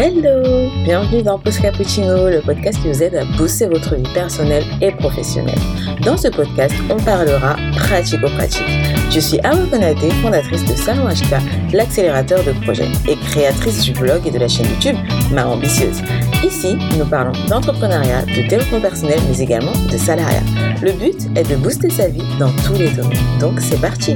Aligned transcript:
Hello 0.00 0.70
Bienvenue 0.84 1.24
dans 1.24 1.40
Post 1.40 1.60
Cappuccino, 1.60 2.30
le 2.30 2.40
podcast 2.40 2.80
qui 2.80 2.86
vous 2.86 3.02
aide 3.02 3.16
à 3.16 3.24
booster 3.36 3.66
votre 3.66 3.96
vie 3.96 4.08
personnelle 4.14 4.62
et 4.80 4.92
professionnelle. 4.92 5.58
Dans 6.04 6.16
ce 6.16 6.28
podcast, 6.28 6.72
on 6.88 6.98
parlera 6.98 7.56
pratico-pratique. 7.74 8.62
Je 9.10 9.18
suis 9.18 9.40
Awa 9.40 9.66
Konate, 9.68 10.12
fondatrice 10.22 10.64
de 10.66 10.74
Salon 10.76 11.08
HK, 11.08 11.72
l'accélérateur 11.72 12.44
de 12.44 12.52
projets, 12.62 12.86
et 13.08 13.16
créatrice 13.16 13.82
du 13.82 13.92
blog 13.92 14.24
et 14.24 14.30
de 14.30 14.38
la 14.38 14.46
chaîne 14.46 14.66
YouTube 14.66 14.96
Ma 15.32 15.44
Ambitieuse. 15.44 16.00
Ici, 16.44 16.78
nous 16.96 17.04
parlons 17.04 17.32
d'entrepreneuriat, 17.48 18.22
de 18.22 18.48
développement 18.48 18.80
personnel, 18.80 19.18
mais 19.28 19.40
également 19.40 19.72
de 19.90 19.96
salariat. 19.98 20.44
Le 20.80 20.92
but 20.92 21.26
est 21.36 21.50
de 21.50 21.56
booster 21.56 21.90
sa 21.90 22.06
vie 22.06 22.22
dans 22.38 22.52
tous 22.64 22.74
les 22.74 22.90
domaines. 22.90 23.18
Donc 23.40 23.60
c'est 23.60 23.80
parti 23.80 24.14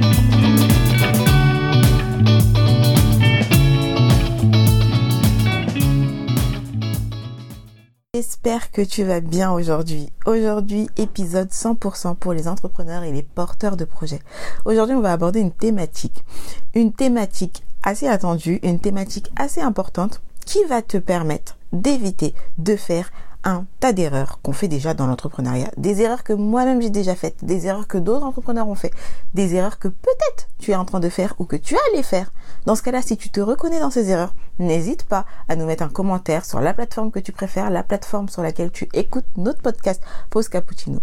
J'espère 8.45 8.71
que 8.71 8.81
tu 8.81 9.05
vas 9.05 9.21
bien 9.21 9.53
aujourd'hui. 9.53 10.09
Aujourd'hui, 10.25 10.89
épisode 10.97 11.47
100% 11.47 12.17
pour 12.17 12.33
les 12.33 12.49
entrepreneurs 12.49 13.03
et 13.03 13.13
les 13.13 13.23
porteurs 13.23 13.77
de 13.77 13.85
projets. 13.85 14.19
Aujourd'hui, 14.65 14.95
on 14.95 15.01
va 15.01 15.13
aborder 15.13 15.39
une 15.39 15.53
thématique. 15.53 16.25
Une 16.73 16.91
thématique 16.91 17.63
assez 17.83 18.05
attendue, 18.05 18.59
une 18.63 18.81
thématique 18.81 19.31
assez 19.37 19.61
importante 19.61 20.21
qui 20.45 20.61
va 20.65 20.81
te 20.81 20.97
permettre 20.97 21.55
d'éviter 21.71 22.35
de 22.57 22.75
faire 22.75 23.13
un 23.43 23.65
tas 23.79 23.93
d'erreurs 23.93 24.39
qu'on 24.41 24.53
fait 24.53 24.67
déjà 24.67 24.93
dans 24.93 25.07
l'entrepreneuriat. 25.07 25.71
Des 25.77 26.01
erreurs 26.01 26.23
que 26.23 26.33
moi-même 26.33 26.81
j'ai 26.81 26.89
déjà 26.89 27.15
faites, 27.15 27.43
des 27.43 27.67
erreurs 27.67 27.87
que 27.87 27.97
d'autres 27.97 28.25
entrepreneurs 28.25 28.67
ont 28.67 28.75
fait, 28.75 28.91
des 29.33 29.55
erreurs 29.55 29.79
que 29.79 29.87
peut-être 29.87 30.49
tu 30.59 30.71
es 30.71 30.75
en 30.75 30.85
train 30.85 30.99
de 30.99 31.09
faire 31.09 31.35
ou 31.39 31.45
que 31.45 31.55
tu 31.55 31.77
allais 31.89 32.03
faire. 32.03 32.31
Dans 32.65 32.75
ce 32.75 32.81
cas-là, 32.83 33.01
si 33.01 33.17
tu 33.17 33.29
te 33.29 33.41
reconnais 33.41 33.79
dans 33.79 33.89
ces 33.89 34.09
erreurs, 34.09 34.33
n'hésite 34.59 35.03
pas 35.03 35.25
à 35.49 35.55
nous 35.55 35.65
mettre 35.65 35.83
un 35.83 35.89
commentaire 35.89 36.45
sur 36.45 36.61
la 36.61 36.73
plateforme 36.73 37.11
que 37.11 37.19
tu 37.19 37.31
préfères, 37.31 37.69
la 37.69 37.83
plateforme 37.83 38.29
sur 38.29 38.41
laquelle 38.41 38.71
tu 38.71 38.87
écoutes 38.93 39.25
notre 39.35 39.61
podcast 39.61 40.01
Pause 40.29 40.49
Cappuccino. 40.49 41.01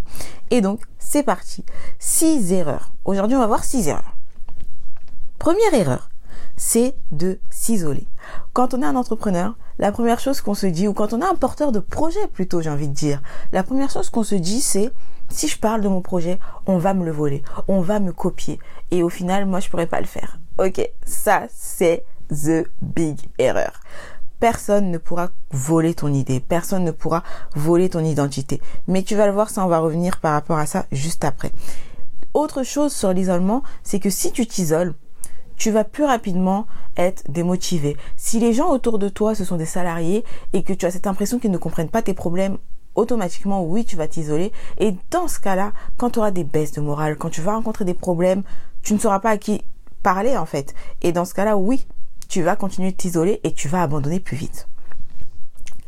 Et 0.50 0.61
donc, 0.61 0.81
c'est 0.98 1.22
parti. 1.22 1.65
Six 1.98 2.53
erreurs. 2.53 2.93
Aujourd'hui, 3.05 3.37
on 3.37 3.41
va 3.41 3.47
voir 3.47 3.65
six 3.65 3.89
erreurs. 3.89 4.17
Première 5.39 5.75
erreur, 5.75 6.11
c'est 6.61 6.94
de 7.11 7.41
s'isoler. 7.48 8.06
Quand 8.53 8.75
on 8.75 8.83
est 8.83 8.86
un 8.86 8.94
entrepreneur, 8.94 9.56
la 9.78 9.92
première 9.92 10.20
chose 10.20 10.42
qu'on 10.42 10.53
se 10.53 10.66
dit, 10.66 10.89
ou 10.89 10.92
quand 10.92 11.14
on 11.14 11.22
est 11.22 11.25
un 11.25 11.34
porteur 11.34 11.72
de 11.72 11.80
projet 11.80 12.28
plutôt, 12.34 12.61
j'ai 12.61 12.69
envie 12.69 12.89
de 12.89 12.94
dire, 12.94 13.22
la 13.50 13.62
première 13.62 13.91
chose 13.91 14.11
qu'on 14.11 14.25
se 14.25 14.34
dit, 14.34 14.61
c'est 14.61 14.92
si 15.31 15.48
je 15.48 15.58
parle 15.58 15.81
de 15.81 15.88
mon 15.88 16.03
projet, 16.03 16.38
on 16.66 16.77
va 16.77 16.92
me 16.92 17.06
le 17.06 17.12
voler, 17.12 17.42
on 17.66 17.81
va 17.81 17.98
me 17.98 18.12
copier, 18.12 18.58
et 18.91 19.03
au 19.03 19.08
final, 19.08 19.47
moi, 19.47 19.61
je 19.61 19.70
pourrais 19.70 19.86
pas 19.86 20.00
le 20.00 20.06
faire. 20.06 20.38
Ok, 20.58 20.86
ça, 21.03 21.44
c'est 21.48 22.05
the 22.28 22.69
big 22.83 23.19
error. 23.38 23.72
Personne 24.38 24.91
ne 24.91 24.98
pourra 24.98 25.31
voler 25.53 25.94
ton 25.94 26.12
idée, 26.12 26.41
personne 26.41 26.84
ne 26.84 26.91
pourra 26.91 27.22
voler 27.56 27.88
ton 27.88 28.05
identité. 28.05 28.61
Mais 28.86 29.03
tu 29.03 29.16
vas 29.16 29.27
le 29.27 29.33
voir, 29.33 29.48
ça, 29.48 29.64
on 29.64 29.69
va 29.69 29.78
revenir 29.78 30.20
par 30.20 30.33
rapport 30.33 30.58
à 30.58 30.66
ça 30.66 30.84
juste 30.92 31.25
après. 31.25 31.53
Autre 32.34 32.64
chose 32.64 32.92
sur 32.92 33.14
l'isolement, 33.14 33.62
c'est 33.83 33.98
que 33.98 34.11
si 34.11 34.31
tu 34.31 34.47
t'isoles, 34.47 34.94
tu 35.61 35.70
vas 35.70 35.84
plus 35.84 36.05
rapidement 36.05 36.66
être 36.97 37.22
démotivé. 37.30 37.94
Si 38.16 38.41
les 38.41 38.55
gens 38.55 38.70
autour 38.70 38.98
de 38.98 39.11
toi, 39.11 39.34
ce 39.34 39.44
sont 39.44 39.58
des 39.58 39.66
salariés 39.66 40.25
et 40.55 40.62
que 40.62 40.72
tu 40.72 40.86
as 40.86 40.91
cette 40.91 41.06
impression 41.06 41.39
qu'ils 41.39 41.50
ne 41.50 41.58
comprennent 41.58 41.91
pas 41.91 42.00
tes 42.00 42.14
problèmes, 42.14 42.56
automatiquement, 42.94 43.62
oui, 43.62 43.84
tu 43.84 43.94
vas 43.94 44.08
t'isoler. 44.08 44.53
Et 44.78 44.97
dans 45.11 45.28
ce 45.28 45.38
cas-là, 45.38 45.75
quand 45.98 46.11
tu 46.11 46.19
auras 46.19 46.31
des 46.31 46.44
baisses 46.44 46.72
de 46.72 46.81
morale, 46.81 47.16
quand 47.19 47.28
tu 47.28 47.42
vas 47.42 47.55
rencontrer 47.55 47.84
des 47.84 47.92
problèmes, 47.92 48.42
tu 48.83 48.94
ne 48.94 48.98
sauras 48.98 49.20
pas 49.20 49.28
à 49.28 49.36
qui 49.36 49.62
parler 50.03 50.34
en 50.34 50.47
fait. 50.47 50.75
Et 51.03 51.12
dans 51.12 51.27
ce 51.27 51.34
cas-là, 51.34 51.58
oui, 51.58 51.86
tu 52.31 52.41
vas 52.41 52.56
continuer 52.56 52.92
de 52.92 52.97
t'isoler 52.97 53.38
et 53.44 53.53
tu 53.53 53.69
vas 53.69 53.83
abandonner 53.83 54.19
plus 54.19 54.38
vite. 54.38 54.66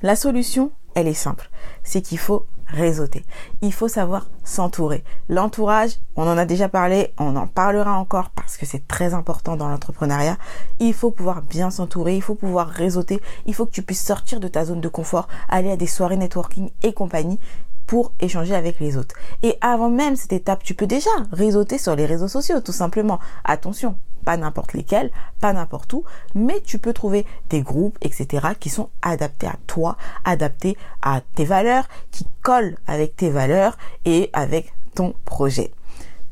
La 0.03 0.17
solution, 0.17 0.71
elle 0.95 1.09
est 1.09 1.15
simple. 1.15 1.49
C'est 1.83 2.03
qu'il 2.03 2.19
faut 2.19 2.45
réseauter. 2.73 3.25
Il 3.61 3.73
faut 3.73 3.89
savoir 3.89 4.29
s'entourer. 4.45 5.05
L'entourage, 5.29 5.99
on 6.17 6.27
en 6.27 6.39
a 6.39 6.45
déjà 6.45 6.69
parlé, 6.69 7.13
on 7.19 7.37
en 7.37 7.47
parlera 7.47 7.93
encore 7.99 8.31
parce 8.31 8.57
que 8.57 8.67
c'est 8.67 8.89
très 8.89 9.15
important 9.15 9.57
dans 9.57 9.69
l'entrepreneuriat. 9.69 10.37
Il 10.81 10.95
faut 10.95 11.11
pouvoir 11.11 11.43
bien 11.43 11.71
s'entourer, 11.71 12.17
il 12.17 12.23
faut 12.23 12.35
pouvoir 12.35 12.69
réseauter, 12.69 13.21
il 13.47 13.55
faut 13.55 13.67
que 13.67 13.71
tu 13.71 13.83
puisses 13.83 14.05
sortir 14.05 14.41
de 14.41 14.49
ta 14.49 14.65
zone 14.65 14.81
de 14.81 14.89
confort, 14.89 15.29
aller 15.49 15.71
à 15.71 15.77
des 15.77 15.87
soirées 15.87 16.17
networking 16.17 16.71
et 16.83 16.93
compagnie 16.93 17.39
pour 17.87 18.13
échanger 18.21 18.55
avec 18.55 18.81
les 18.81 18.97
autres. 18.97 19.15
Et 19.43 19.59
avant 19.61 19.91
même 19.91 20.17
cette 20.17 20.33
étape, 20.33 20.63
tu 20.63 20.75
peux 20.75 20.87
déjà 20.87 21.11
réseauter 21.31 21.79
sur 21.79 21.95
les 21.95 22.07
réseaux 22.07 22.29
sociaux, 22.29 22.61
tout 22.61 22.73
simplement. 22.73 23.19
Attention, 23.45 23.97
pas 24.25 24.37
n'importe 24.37 24.73
lesquels, 24.73 25.11
pas 25.41 25.53
n'importe 25.53 25.93
où, 25.93 26.05
mais 26.35 26.61
tu 26.61 26.79
peux 26.79 26.93
trouver 26.93 27.27
des 27.51 27.63
groupes, 27.63 27.99
etc., 28.01 28.49
qui 28.59 28.71
sont 28.71 28.91
adaptés 29.03 29.47
à 29.47 29.57
toi, 29.67 29.97
adaptés 30.25 30.77
à 31.03 31.21
tes 31.35 31.45
valeurs, 31.45 31.89
qui 32.11 32.27
collent 32.43 32.77
avec 32.87 33.17
tes 33.17 33.31
valeurs 33.31 33.77
et 34.05 34.31
avec 34.33 34.73
ton 34.95 35.15
projet. 35.25 35.73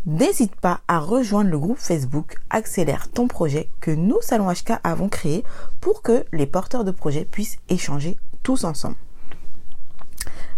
N'hésite 0.07 0.57
pas 0.57 0.81
à 0.89 0.99
rejoindre 0.99 1.51
le 1.51 1.59
groupe 1.59 1.79
Facebook 1.79 2.37
Accélère 2.49 3.11
ton 3.11 3.29
projet 3.29 3.69
que 3.81 3.91
nous, 3.91 4.21
Salon 4.23 4.51
HK, 4.51 4.81
avons 4.83 5.11
créé 5.11 5.45
pour 5.81 6.01
que 6.01 6.25
les 6.33 6.47
porteurs 6.47 6.85
de 6.85 6.91
projets 6.91 7.27
puissent 7.27 7.59
échanger 7.69 8.17
tous 8.43 8.65
ensemble. 8.65 8.97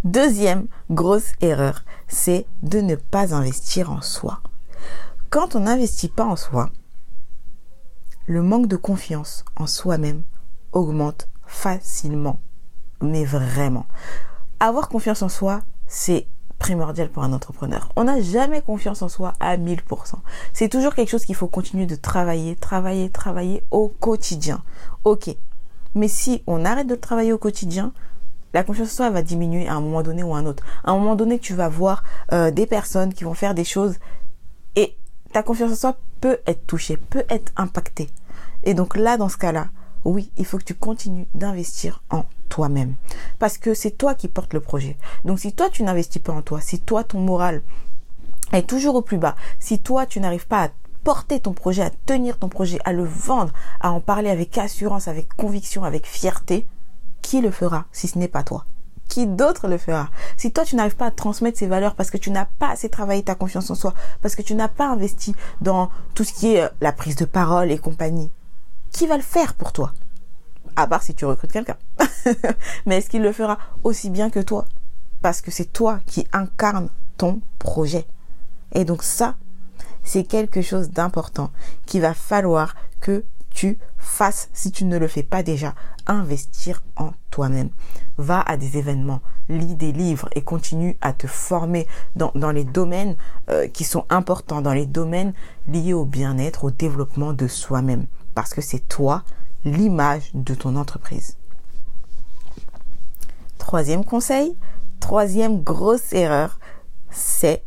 Deuxième 0.04 0.66
grosse 0.90 1.32
erreur, 1.40 1.84
c'est 2.06 2.46
de 2.62 2.80
ne 2.80 2.94
pas 2.94 3.34
investir 3.34 3.90
en 3.90 4.00
soi. 4.00 4.40
Quand 5.30 5.56
on 5.56 5.60
n'investit 5.60 6.08
pas 6.08 6.24
en 6.24 6.36
soi, 6.36 6.70
le 8.32 8.42
manque 8.42 8.66
de 8.66 8.76
confiance 8.76 9.44
en 9.56 9.66
soi-même 9.66 10.22
augmente 10.72 11.28
facilement. 11.46 12.40
Mais 13.02 13.26
vraiment. 13.26 13.84
Avoir 14.58 14.88
confiance 14.88 15.20
en 15.20 15.28
soi, 15.28 15.60
c'est 15.86 16.26
primordial 16.58 17.10
pour 17.10 17.24
un 17.24 17.32
entrepreneur. 17.34 17.92
On 17.94 18.04
n'a 18.04 18.22
jamais 18.22 18.62
confiance 18.62 19.02
en 19.02 19.10
soi 19.10 19.34
à 19.38 19.58
1000%. 19.58 20.14
C'est 20.54 20.70
toujours 20.70 20.94
quelque 20.94 21.10
chose 21.10 21.26
qu'il 21.26 21.34
faut 21.34 21.46
continuer 21.46 21.84
de 21.84 21.94
travailler, 21.94 22.56
travailler, 22.56 23.10
travailler 23.10 23.64
au 23.70 23.88
quotidien. 23.88 24.62
Ok. 25.04 25.36
Mais 25.94 26.08
si 26.08 26.42
on 26.46 26.64
arrête 26.64 26.86
de 26.86 26.94
travailler 26.94 27.34
au 27.34 27.38
quotidien, 27.38 27.92
la 28.54 28.64
confiance 28.64 28.92
en 28.92 28.96
soi 28.96 29.10
va 29.10 29.20
diminuer 29.20 29.68
à 29.68 29.74
un 29.74 29.80
moment 29.82 30.02
donné 30.02 30.22
ou 30.22 30.34
à 30.34 30.38
un 30.38 30.46
autre. 30.46 30.64
À 30.84 30.92
un 30.92 30.98
moment 30.98 31.16
donné, 31.16 31.38
tu 31.38 31.52
vas 31.52 31.68
voir 31.68 32.02
euh, 32.32 32.50
des 32.50 32.66
personnes 32.66 33.12
qui 33.12 33.24
vont 33.24 33.34
faire 33.34 33.54
des 33.54 33.64
choses 33.64 33.96
et 34.74 34.96
ta 35.34 35.42
confiance 35.42 35.72
en 35.72 35.76
soi 35.76 35.96
peut 36.22 36.38
être 36.46 36.66
touchée, 36.66 36.96
peut 36.96 37.24
être 37.28 37.52
impactée. 37.56 38.08
Et 38.64 38.74
donc 38.74 38.96
là, 38.96 39.16
dans 39.16 39.28
ce 39.28 39.36
cas-là, 39.36 39.68
oui, 40.04 40.30
il 40.36 40.44
faut 40.44 40.58
que 40.58 40.64
tu 40.64 40.74
continues 40.74 41.28
d'investir 41.34 42.02
en 42.10 42.24
toi-même. 42.48 42.94
Parce 43.38 43.58
que 43.58 43.74
c'est 43.74 43.92
toi 43.92 44.14
qui 44.14 44.28
portes 44.28 44.52
le 44.52 44.60
projet. 44.60 44.96
Donc 45.24 45.38
si 45.38 45.52
toi, 45.52 45.68
tu 45.70 45.82
n'investis 45.82 46.20
pas 46.20 46.32
en 46.32 46.42
toi, 46.42 46.60
si 46.60 46.80
toi, 46.80 47.04
ton 47.04 47.20
moral 47.20 47.62
est 48.52 48.68
toujours 48.68 48.96
au 48.96 49.02
plus 49.02 49.18
bas, 49.18 49.36
si 49.60 49.78
toi, 49.78 50.06
tu 50.06 50.20
n'arrives 50.20 50.46
pas 50.46 50.64
à 50.64 50.68
porter 51.04 51.40
ton 51.40 51.52
projet, 51.52 51.82
à 51.82 51.90
tenir 51.90 52.38
ton 52.38 52.48
projet, 52.48 52.78
à 52.84 52.92
le 52.92 53.04
vendre, 53.04 53.52
à 53.80 53.90
en 53.90 54.00
parler 54.00 54.30
avec 54.30 54.56
assurance, 54.58 55.08
avec 55.08 55.28
conviction, 55.34 55.84
avec 55.84 56.06
fierté, 56.06 56.66
qui 57.22 57.40
le 57.40 57.50
fera 57.50 57.86
si 57.92 58.08
ce 58.08 58.18
n'est 58.18 58.28
pas 58.28 58.42
toi? 58.42 58.66
Qui 59.08 59.26
d'autre 59.26 59.68
le 59.68 59.78
fera? 59.78 60.08
Si 60.36 60.52
toi 60.52 60.64
tu 60.64 60.76
n'arrives 60.76 60.96
pas 60.96 61.06
à 61.06 61.10
transmettre 61.10 61.58
ces 61.58 61.66
valeurs 61.66 61.94
parce 61.94 62.10
que 62.10 62.18
tu 62.18 62.30
n'as 62.30 62.46
pas 62.46 62.70
assez 62.70 62.88
travaillé 62.88 63.22
ta 63.22 63.34
confiance 63.34 63.70
en 63.70 63.74
soi, 63.74 63.94
parce 64.20 64.36
que 64.36 64.42
tu 64.42 64.54
n'as 64.54 64.68
pas 64.68 64.88
investi 64.88 65.34
dans 65.60 65.90
tout 66.14 66.24
ce 66.24 66.32
qui 66.32 66.54
est 66.54 66.62
euh, 66.62 66.68
la 66.80 66.92
prise 66.92 67.16
de 67.16 67.24
parole 67.24 67.70
et 67.70 67.78
compagnie, 67.78 68.30
qui 68.92 69.06
va 69.06 69.16
le 69.16 69.22
faire 69.22 69.54
pour 69.54 69.72
toi? 69.72 69.92
À 70.76 70.86
part 70.86 71.02
si 71.02 71.14
tu 71.14 71.24
recrutes 71.24 71.52
quelqu'un. 71.52 71.76
Mais 72.86 72.98
est-ce 72.98 73.10
qu'il 73.10 73.22
le 73.22 73.32
fera 73.32 73.58
aussi 73.82 74.10
bien 74.10 74.30
que 74.30 74.40
toi? 74.40 74.66
Parce 75.20 75.40
que 75.40 75.50
c'est 75.50 75.72
toi 75.72 76.00
qui 76.06 76.26
incarne 76.32 76.88
ton 77.16 77.40
projet. 77.58 78.06
Et 78.72 78.84
donc 78.84 79.02
ça, 79.02 79.36
c'est 80.02 80.24
quelque 80.24 80.62
chose 80.62 80.90
d'important 80.90 81.50
qu'il 81.86 82.00
va 82.00 82.14
falloir 82.14 82.74
que 83.00 83.24
tu 83.50 83.78
fasses 83.98 84.48
si 84.52 84.72
tu 84.72 84.84
ne 84.84 84.96
le 84.96 85.08
fais 85.08 85.22
pas 85.22 85.42
déjà. 85.42 85.74
Investir 86.06 86.82
en 86.96 87.12
toi-même. 87.30 87.68
Va 88.18 88.40
à 88.40 88.56
des 88.56 88.78
événements, 88.78 89.20
lis 89.48 89.76
des 89.76 89.92
livres 89.92 90.28
et 90.34 90.42
continue 90.42 90.96
à 91.00 91.12
te 91.12 91.26
former 91.26 91.86
dans, 92.16 92.32
les 92.50 92.64
domaines 92.64 93.16
euh, 93.50 93.68
qui 93.68 93.84
sont 93.84 94.04
importants, 94.10 94.62
dans 94.62 94.72
les 94.72 94.86
domaines 94.86 95.32
liés 95.68 95.92
au 95.92 96.04
bien-être, 96.04 96.64
au 96.64 96.70
développement 96.70 97.32
de 97.32 97.46
soi-même. 97.46 98.06
Parce 98.34 98.54
que 98.54 98.60
c'est 98.60 98.88
toi 98.88 99.24
l'image 99.64 100.30
de 100.34 100.54
ton 100.54 100.76
entreprise. 100.76 101.36
Troisième 103.58 104.04
conseil, 104.04 104.56
troisième 105.00 105.62
grosse 105.62 106.12
erreur, 106.12 106.58
c'est 107.10 107.64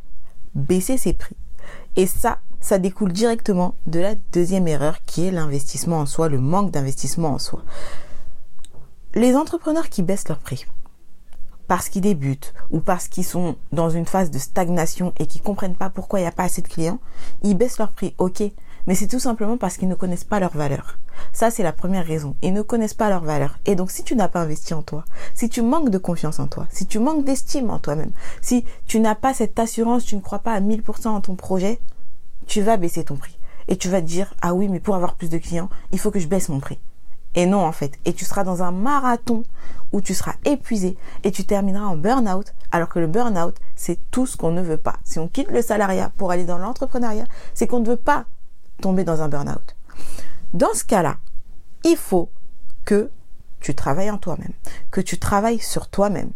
baisser 0.54 0.98
ses 0.98 1.14
prix. 1.14 1.38
Et 1.96 2.08
ça, 2.08 2.40
ça 2.60 2.80
découle 2.80 3.14
directement 3.14 3.76
de 3.86 4.00
la 4.00 4.16
deuxième 4.34 4.68
erreur 4.68 5.02
qui 5.06 5.26
est 5.26 5.32
l'investissement 5.32 6.00
en 6.00 6.06
soi, 6.06 6.30
le 6.30 6.40
manque 6.40 6.72
d'investissement 6.72 7.30
en 7.30 7.40
soi. 7.40 7.64
Les 9.14 9.36
entrepreneurs 9.36 9.90
qui 9.90 10.04
baissent 10.04 10.28
leur 10.28 10.40
prix 10.40 10.66
parce 11.68 11.90
qu'ils 11.90 12.02
débutent 12.02 12.54
ou 12.70 12.80
parce 12.80 13.08
qu'ils 13.08 13.26
sont 13.26 13.56
dans 13.72 13.90
une 13.90 14.06
phase 14.06 14.32
de 14.32 14.38
stagnation 14.40 15.14
et 15.18 15.26
qui 15.28 15.40
comprennent 15.40 15.76
pas 15.76 15.90
pourquoi 15.90 16.20
il 16.20 16.24
n'y 16.24 16.28
a 16.28 16.32
pas 16.32 16.44
assez 16.44 16.62
de 16.62 16.68
clients, 16.68 17.00
ils 17.44 17.58
baissent 17.58 17.80
leur 17.80 17.92
prix, 17.92 18.14
ok. 18.18 18.44
Mais 18.88 18.96
c'est 18.96 19.08
tout 19.08 19.20
simplement 19.20 19.58
parce 19.58 19.78
qu'ils 19.78 19.88
ne 19.88 19.96
connaissent 19.96 20.24
pas 20.24 20.40
leur 20.40 20.56
valeur. 20.56 20.98
Ça, 21.34 21.50
c'est 21.50 21.64
la 21.64 21.74
première 21.74 22.06
raison. 22.06 22.36
Ils 22.42 22.54
ne 22.54 22.62
connaissent 22.62 22.94
pas 22.94 23.10
leur 23.10 23.24
valeur. 23.24 23.58
Et 23.66 23.76
donc, 23.76 23.92
si 23.92 24.04
tu 24.04 24.16
n'as 24.16 24.28
pas 24.28 24.42
investi 24.42 24.74
en 24.74 24.84
toi, 24.84 25.06
si 25.34 25.50
tu 25.50 25.62
manques 25.62 25.90
de 25.90 25.98
confiance 25.98 26.40
en 26.40 26.48
toi, 26.48 26.68
si 26.70 26.86
tu 26.86 27.00
manques 27.00 27.26
d'estime 27.26 27.70
en 27.72 27.80
toi-même, 27.80 28.12
si 28.42 28.66
tu 28.86 29.00
n'as 29.00 29.16
pas 29.16 29.34
cette 29.34 29.58
assurance, 29.58 30.06
tu 30.06 30.16
ne 30.16 30.22
crois 30.22 30.40
pas 30.40 30.54
à 30.54 30.62
1000% 30.62 31.08
en 31.08 31.22
ton 31.22 31.36
projet, 31.36 31.80
tu 32.48 32.62
vas 32.62 32.78
baisser 32.78 33.04
ton 33.04 33.16
prix. 33.16 33.40
Et 33.68 33.78
tu 33.78 33.90
vas 33.90 34.02
te 34.02 34.08
dire, 34.08 34.34
ah 34.42 34.54
oui, 34.54 34.68
mais 34.68 34.80
pour 34.80 34.96
avoir 34.96 35.16
plus 35.16 35.30
de 35.30 35.40
clients, 35.40 35.70
il 35.92 36.00
faut 36.00 36.12
que 36.12 36.20
je 36.20 36.28
baisse 36.28 36.50
mon 36.50 36.60
prix. 36.60 36.80
Et 37.34 37.46
non, 37.46 37.66
en 37.66 37.72
fait. 37.72 38.00
Et 38.06 38.14
tu 38.14 38.24
seras 38.24 38.44
dans 38.44 38.64
un 38.64 38.72
marathon 38.72 39.44
où 39.92 40.02
tu 40.02 40.14
seras 40.14 40.36
épuisé 40.46 40.98
et 41.24 41.31
tu 41.31 41.44
termineras 41.44 41.86
en 41.86 41.98
burn-out, 41.98 42.54
alors 42.72 42.90
que 42.90 43.00
le 43.00 43.08
burn-out, 43.08 43.56
c'est 43.76 44.00
tout 44.12 44.26
ce 44.26 44.38
qu'on 44.38 44.52
ne 44.52 44.62
veut 44.62 44.78
pas. 44.78 44.96
Si 45.04 45.20
on 45.20 45.28
quitte 45.28 45.52
le 45.52 45.62
salariat 45.62 46.12
pour 46.18 46.31
aller 46.31 46.46
dans 46.46 46.58
l'entrepreneuriat, 46.58 47.26
c'est 47.54 47.68
qu'on 47.68 47.81
ne 47.81 47.88
veut 47.88 47.98
pas 47.98 48.26
tomber 48.81 49.04
dans 49.04 49.22
un 49.22 49.30
burn-out. 49.30 49.75
Dans 50.54 50.74
ce 50.74 50.83
cas-là, 50.83 51.18
il 51.83 51.98
faut 51.98 52.30
que 52.86 53.10
tu 53.60 53.75
travailles 53.75 54.12
en 54.12 54.18
toi-même, 54.18 54.54
que 54.92 55.01
tu 55.01 55.18
travailles 55.18 55.60
sur 55.60 55.89
toi-même. 55.89 56.31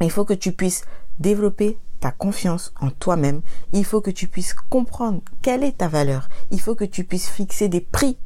Il 0.00 0.10
faut 0.10 0.24
que 0.24 0.34
tu 0.34 0.52
puisses 0.52 0.84
développer 1.18 1.78
ta 2.00 2.10
confiance 2.10 2.72
en 2.80 2.90
toi-même. 2.90 3.40
Il 3.72 3.84
faut 3.84 4.00
que 4.00 4.10
tu 4.10 4.28
puisses 4.28 4.54
comprendre 4.54 5.22
quelle 5.42 5.64
est 5.64 5.78
ta 5.78 5.88
valeur. 5.88 6.28
Il 6.50 6.60
faut 6.60 6.74
que 6.74 6.84
tu 6.84 7.04
puisses 7.04 7.28
fixer 7.28 7.68
des 7.68 7.80
prix 7.80 8.18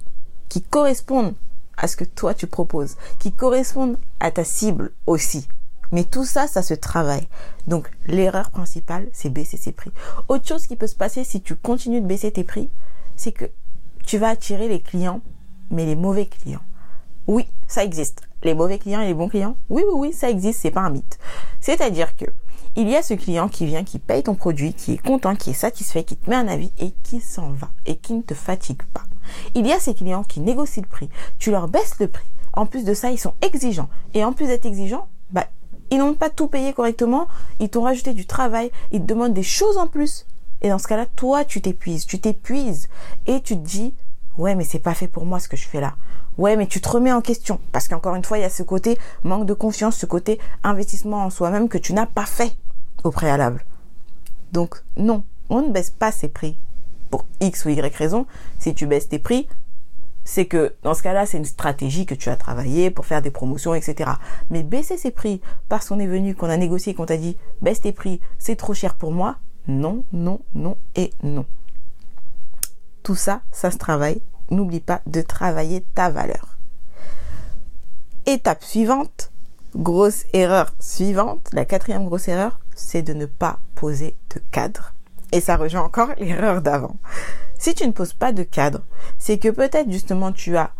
qui 0.49 0.63
correspondent 0.63 1.35
à 1.77 1.87
ce 1.89 1.97
que 1.97 2.05
toi 2.05 2.35
tu 2.35 2.47
proposes, 2.47 2.97
qui 3.19 3.33
correspondent 3.33 3.97
à 4.19 4.31
ta 4.31 4.45
cible 4.45 4.93
aussi. 5.07 5.49
Mais 5.93 6.05
tout 6.05 6.25
ça, 6.25 6.47
ça 6.47 6.63
se 6.63 6.75
travaille. 6.75 7.29
Donc 7.67 7.91
l'erreur 8.07 8.51
principale, 8.51 9.09
c'est 9.13 9.31
baisser 9.31 9.57
ses 9.57 9.73
prix. 9.73 9.93
Autre 10.29 10.47
chose 10.47 10.67
qui 10.67 10.77
peut 10.77 10.87
se 10.87 10.95
passer 10.95 11.25
si 11.25 11.41
tu 11.41 11.57
continues 11.57 12.01
de 12.01 12.07
baisser 12.07 12.31
tes 12.31 12.45
prix, 12.45 12.69
c'est 13.21 13.33
que 13.33 13.45
tu 14.07 14.17
vas 14.17 14.31
attirer 14.31 14.67
les 14.67 14.81
clients, 14.81 15.21
mais 15.71 15.85
les 15.85 15.95
mauvais 15.95 16.25
clients. 16.25 16.63
Oui, 17.27 17.47
ça 17.69 17.85
existe. 17.85 18.23
Les 18.43 18.55
mauvais 18.55 18.79
clients 18.79 19.03
et 19.03 19.09
les 19.09 19.15
bons 19.15 19.29
clients, 19.29 19.57
oui, 19.69 19.83
oui, 19.87 19.95
oui, 19.95 20.13
ça 20.15 20.31
existe, 20.31 20.61
c'est 20.61 20.71
pas 20.71 20.81
un 20.81 20.89
mythe. 20.89 21.19
C'est-à-dire 21.61 22.17
que 22.17 22.25
il 22.77 22.89
y 22.89 22.97
a 22.97 23.03
ce 23.03 23.13
client 23.13 23.49
qui 23.49 23.67
vient, 23.67 23.85
qui 23.85 23.99
paye 23.99 24.23
ton 24.23 24.35
produit, 24.35 24.73
qui 24.73 24.93
est 24.93 25.07
content, 25.07 25.37
qui 25.37 25.51
est 25.51 25.55
satisfait, 25.55 26.03
qui 26.03 26.17
te 26.17 26.31
met 26.31 26.37
un 26.37 26.49
avis 26.49 26.73
et 26.79 26.93
qui 27.03 27.21
s'en 27.21 27.51
va 27.51 27.69
et 27.85 27.97
qui 27.97 28.15
ne 28.15 28.23
te 28.23 28.33
fatigue 28.33 28.83
pas. 28.95 29.03
Il 29.55 29.67
y 29.67 29.73
a 29.73 29.79
ces 29.79 29.93
clients 29.93 30.25
qui 30.25 30.41
négocient 30.41 30.83
le 30.83 30.89
prix. 30.89 31.11
Tu 31.39 31.51
leur 31.51 31.69
baisses 31.69 31.99
le 32.01 32.09
prix. 32.09 32.29
En 32.55 32.65
plus 32.65 32.85
de 32.85 32.95
ça, 32.95 33.11
ils 33.11 33.19
sont 33.19 33.35
exigeants. 33.43 33.91
Et 34.15 34.25
en 34.25 34.33
plus 34.33 34.47
d'être 34.47 34.65
exigeants, 34.65 35.09
bah, 35.31 35.47
ils 35.91 35.99
n'ont 35.99 36.15
pas 36.15 36.31
tout 36.31 36.47
payé 36.47 36.73
correctement. 36.73 37.29
Ils 37.59 37.69
t'ont 37.69 37.83
rajouté 37.83 38.15
du 38.15 38.25
travail. 38.25 38.71
Ils 38.93 39.03
te 39.03 39.07
demandent 39.07 39.35
des 39.35 39.43
choses 39.43 39.77
en 39.77 39.89
plus. 39.89 40.27
Et 40.63 40.69
dans 40.69 40.79
ce 40.79 40.89
cas-là, 40.89 41.07
toi, 41.07 41.45
tu 41.45 41.61
t'épuises. 41.61 42.07
Tu 42.07 42.21
t'épuises. 42.21 42.89
Et 43.27 43.41
tu 43.41 43.57
te 43.57 43.67
dis, 43.67 43.95
ouais, 44.39 44.55
mais 44.55 44.65
c'est 44.65 44.79
pas 44.79 44.95
fait 44.95 45.09
pour 45.09 45.25
moi 45.25 45.41
ce 45.41 45.49
que 45.49 45.57
je 45.57 45.67
fais 45.67 45.81
là. 45.81 45.95
Ouais, 46.39 46.57
mais 46.57 46.67
tu 46.67 46.81
te 46.81 46.89
remets 46.89 47.13
en 47.13 47.21
question. 47.21 47.61
Parce 47.73 47.89
qu'encore 47.89 48.15
une 48.15 48.25
fois, 48.25 48.39
il 48.39 48.43
y 48.43 48.45
a 48.45 48.51
ce 48.51 48.63
côté 48.63 48.99
manque 49.25 49.47
de 49.47 49.55
confiance, 49.55 49.97
ce 49.97 50.07
côté 50.07 50.39
investissement 50.63 51.25
en 51.25 51.31
soi-même 51.31 51.69
que 51.69 51.79
tu 51.79 51.93
n'as 51.93 52.07
pas 52.07 52.27
fait 52.27 52.57
au 53.05 53.11
préalable. 53.11 53.65
Donc, 54.53 54.83
non, 54.97 55.25
on 55.49 55.63
ne 55.63 55.73
baisse 55.73 55.91
pas 55.91 56.13
ses 56.13 56.29
prix 56.29 56.57
pour 57.11 57.27
X 57.41 57.65
ou 57.65 57.71
Y 57.71 57.95
raison. 57.95 58.27
Si 58.59 58.75
tu 58.75 58.87
baisses 58.87 59.09
tes 59.09 59.19
prix, 59.19 59.49
c'est 60.25 60.47
que 60.47 60.75
dans 60.83 60.95
ce 60.95 61.03
cas-là, 61.03 61.27
c'est 61.27 61.39
une 61.39 61.45
stratégie 61.45 62.07
que 62.07 62.15
tu 62.15 62.29
as 62.29 62.37
travaillé 62.37 62.91
pour 62.91 63.07
faire 63.07 63.23
des 63.23 63.31
promotions, 63.31 63.75
etc. 63.75 64.11
Mais 64.51 64.63
baisser 64.63 64.97
ses 64.97 65.11
prix 65.11 65.41
parce 65.69 65.89
qu'on 65.89 65.99
est 65.99 66.07
venu, 66.07 66.35
qu'on 66.35 66.51
a 66.51 66.57
négocié, 66.57 66.95
qu'on 66.95 67.07
t'a 67.07 67.17
dit 67.17 67.37
baisse 67.63 67.81
tes 67.81 67.93
prix, 67.93 68.21
c'est 68.39 68.57
trop 68.57 68.75
cher 68.75 68.95
pour 68.95 69.13
moi. 69.13 69.37
Non, 69.69 70.05
non, 70.13 70.41
non 70.55 70.77
et 70.97 71.13
non. 71.23 71.47
Tout 73.03 73.15
ça, 73.15 73.43
ça 73.51 73.71
se 73.71 73.79
travaille. 73.79 74.21
N'oublie 74.51 74.81
pas 74.81 75.01
de 75.07 75.23
travailler 75.23 75.85
ta 75.95 76.11
valeur. 76.11 76.59
Étape 78.27 78.65
suivante, 78.65 79.31
grosse 79.75 80.25
erreur 80.33 80.75
suivante, 80.81 81.49
la 81.53 81.65
quatrième 81.65 82.07
grosse 82.07 82.29
erreur, 82.29 82.61
c'est 82.75 83.03
de 83.03 83.13
ne 83.13 83.27
pas 83.27 83.59
poser 83.75 84.17
de 84.35 84.41
cadre. 84.51 84.95
Et 85.33 85.41
ça 85.41 85.57
rejoint 85.57 85.83
encore 85.83 86.11
l'erreur 86.19 86.63
d'avant. 86.63 86.97
Si 87.59 87.75
tu 87.75 87.87
ne 87.87 87.93
poses 87.93 88.15
pas 88.15 88.33
de 88.33 88.43
cadre, 88.43 88.83
c'est 89.19 89.39
que 89.39 89.49
peut-être 89.49 89.91
justement 89.91 90.33
tu 90.33 90.57
as 90.57 90.73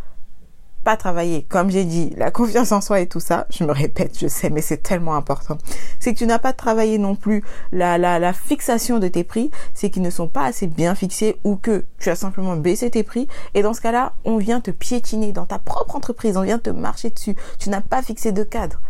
pas 0.85 0.97
travaillé, 0.97 1.43
comme 1.43 1.71
j'ai 1.71 1.85
dit, 1.85 2.11
la 2.17 2.31
confiance 2.31 2.73
en 2.73 2.81
soi 2.81 3.01
et 3.01 3.07
tout 3.07 3.21
ça, 3.21 3.47
je 3.51 3.65
me 3.65 3.73
répète, 3.73 4.19
je 4.19 4.29
sais, 4.29 4.51
mais 4.51 4.63
c'est 4.63 4.83
tellement 4.83 5.15
important. 5.15 5.59
C'est 5.99 6.15
que 6.15 6.19
tu 6.19 6.27
n'as 6.27 6.39
pas 6.39 6.53
travaillé 6.53 6.99
non 6.99 7.17
plus 7.17 7.43
la, 7.73 7.99
la, 7.99 8.19
la 8.19 8.33
fixation 8.33 8.99
de 8.99 9.09
tes 9.09 9.25
prix, 9.25 9.51
c'est 9.75 9.91
qu'ils 9.91 10.03
ne 10.03 10.11
sont 10.11 10.29
pas 10.29 10.45
assez 10.45 10.67
bien 10.67 10.95
fixés 10.95 11.37
ou 11.45 11.57
que 11.57 11.85
tu 11.99 12.09
as 12.09 12.17
simplement 12.17 12.57
baissé 12.57 12.91
tes 12.91 13.03
prix. 13.03 13.29
Et 13.55 13.63
dans 13.63 13.75
ce 13.75 13.81
cas-là, 13.81 14.15
on 14.25 14.39
vient 14.39 14.61
te 14.61 14.71
piétiner 14.71 15.33
dans 15.33 15.47
ta 15.47 15.59
propre 15.59 15.97
entreprise, 15.97 16.37
on 16.37 16.43
vient 16.43 16.59
te 16.59 16.71
marcher 16.71 17.11
dessus. 17.11 17.37
Tu 17.59 17.69
n'as 17.69 17.83
pas 17.83 18.03
fixé 18.03 18.33
de 18.33 18.43
cadre. 18.43 18.81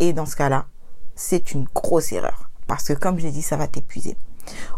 Et 0.00 0.12
dans 0.12 0.26
ce 0.26 0.36
cas-là, 0.36 0.66
c'est 1.14 1.52
une 1.52 1.66
grosse 1.74 2.12
erreur. 2.12 2.50
Parce 2.66 2.84
que 2.84 2.92
comme 2.92 3.18
j'ai 3.18 3.30
dit, 3.30 3.42
ça 3.42 3.56
va 3.56 3.66
t'épuiser. 3.66 4.16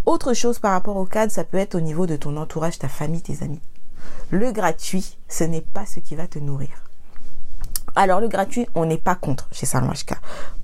Autre 0.07 0.35
chose 0.35 0.59
par 0.59 0.73
rapport 0.73 0.97
au 0.97 1.05
cadre, 1.05 1.33
ça 1.33 1.45
peut 1.45 1.59
être 1.59 1.75
au 1.75 1.81
niveau 1.81 2.07
de 2.07 2.17
ton 2.17 2.37
entourage, 2.37 2.79
ta 2.79 2.89
famille, 2.89 3.23
tes 3.23 3.43
amis. 3.43 3.61
Le 4.31 4.53
gratuit, 4.53 5.19
ce 5.29 5.45
n'est 5.45 5.61
pas 5.61 5.87
ce 5.87 6.01
qui 6.01 6.15
va 6.15 6.27
te 6.27 6.39
nourrir. 6.39 6.85
Alors 7.97 8.21
le 8.21 8.29
gratuit, 8.29 8.67
on 8.75 8.87
n'est 8.87 8.99
pas 8.99 9.17
contre 9.17 9.49
chez 9.53 9.67
Salon. 9.67 9.93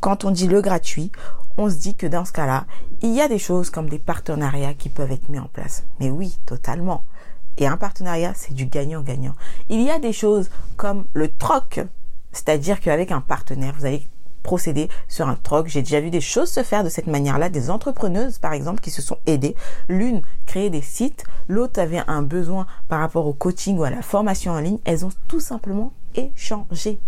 Quand 0.01 0.25
on 0.25 0.31
dit 0.31 0.47
le 0.47 0.61
gratuit, 0.61 1.11
on 1.57 1.69
se 1.69 1.77
dit 1.77 1.95
que 1.95 2.07
dans 2.07 2.25
ce 2.25 2.33
cas-là, 2.33 2.67
il 3.03 3.13
y 3.13 3.21
a 3.21 3.29
des 3.29 3.39
choses 3.39 3.71
comme 3.71 3.89
des 3.89 3.99
partenariats 3.99 4.75
qui 4.75 4.89
peuvent 4.89 5.11
être 5.11 5.29
mis 5.29 5.39
en 5.39 5.49
place. 5.49 5.85
Mais 6.01 6.11
oui, 6.11 6.39
totalement. 6.47 7.03
Et 7.59 7.67
un 7.67 7.77
partenariat, 7.77 8.33
c'est 8.35 8.55
du 8.55 8.67
gagnant-gagnant. 8.67 9.35
Il 9.71 9.81
y 9.81 9.91
a 9.91 9.99
des 9.99 10.13
choses 10.13 10.51
comme 10.77 11.07
le 11.15 11.33
troc, 11.33 11.81
c'est-à-dire 12.33 12.81
qu'avec 12.81 13.11
un 13.11 13.23
partenaire, 13.23 13.75
vous 13.79 13.87
allez 13.87 14.07
procéder 14.47 14.89
sur 15.09 15.29
un 15.29 15.35
troc. 15.35 15.67
J'ai 15.67 15.83
déjà 15.83 16.01
vu 16.01 16.11
des 16.11 16.21
choses 16.21 16.51
se 16.51 16.63
faire 16.63 16.85
de 16.85 16.89
cette 16.89 17.09
manière-là, 17.09 17.49
des 17.49 17.69
entrepreneuses 17.69 18.39
par 18.39 18.53
exemple 18.53 18.81
qui 18.81 18.91
se 18.91 19.03
sont 19.03 19.19
aidées. 19.27 19.57
L'une 19.89 20.23
créait 20.47 20.71
des 20.71 20.83
sites, 20.83 21.25
l'autre 21.49 21.81
avait 21.81 22.03
un 22.07 22.23
besoin 22.23 22.69
par 22.89 23.01
rapport 23.01 23.27
au 23.27 23.33
coaching 23.33 23.77
ou 23.77 23.83
à 23.83 23.91
la 23.91 24.03
formation 24.03 24.53
en 24.53 24.61
ligne. 24.61 24.79
Elles 24.85 25.05
ont 25.05 25.11
tout 25.27 25.41
simplement 25.41 25.93
échangé. 26.15 27.01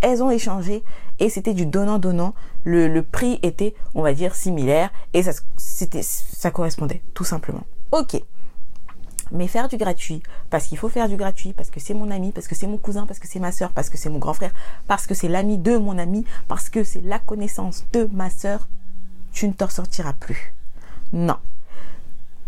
Elles 0.00 0.20
ont 0.20 0.30
échangé 0.30 0.82
et 1.20 1.28
c'était 1.28 1.54
du 1.54 1.64
donnant-donnant. 1.64 2.34
Le, 2.64 2.88
le, 2.88 3.02
prix 3.02 3.38
était, 3.42 3.74
on 3.94 4.02
va 4.02 4.12
dire, 4.12 4.34
similaire 4.34 4.90
et 5.14 5.22
ça, 5.22 5.32
ça 5.56 6.50
correspondait 6.50 7.02
tout 7.14 7.24
simplement. 7.24 7.64
Ok. 7.92 8.20
Mais 9.32 9.46
faire 9.46 9.68
du 9.68 9.76
gratuit, 9.76 10.22
parce 10.50 10.66
qu'il 10.66 10.78
faut 10.78 10.88
faire 10.88 11.08
du 11.08 11.16
gratuit, 11.16 11.52
parce 11.52 11.70
que 11.70 11.80
c'est 11.80 11.94
mon 11.94 12.10
ami, 12.10 12.32
parce 12.32 12.48
que 12.48 12.54
c'est 12.54 12.66
mon 12.66 12.78
cousin, 12.78 13.06
parce 13.06 13.18
que 13.18 13.28
c'est 13.28 13.38
ma 13.38 13.52
soeur, 13.52 13.72
parce 13.72 13.90
que 13.90 13.98
c'est 13.98 14.10
mon 14.10 14.18
grand 14.18 14.34
frère, 14.34 14.52
parce 14.86 15.06
que 15.06 15.14
c'est 15.14 15.28
l'ami 15.28 15.58
de 15.58 15.76
mon 15.76 15.98
ami, 15.98 16.24
parce 16.48 16.68
que 16.68 16.84
c'est 16.84 17.02
la 17.02 17.18
connaissance 17.18 17.84
de 17.92 18.08
ma 18.12 18.30
soeur, 18.30 18.68
tu 19.32 19.46
ne 19.46 19.52
t'en 19.52 19.68
sortiras 19.68 20.14
plus. 20.14 20.52
Non. 21.12 21.36